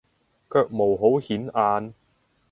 [0.49, 1.93] 腳毛好顯眼